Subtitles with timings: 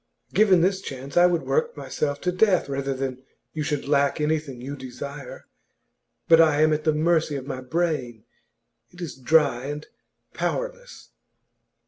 [0.33, 3.21] Given this chance, I would work myself to death rather than
[3.53, 5.45] you should lack anything you desire.
[6.27, 8.23] But I am at the mercy of my brain;
[8.89, 9.85] it is dry and
[10.33, 11.09] powerless.